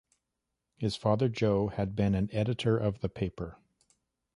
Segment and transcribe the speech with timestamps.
[0.77, 3.59] His father Joe has been an editor of the paper.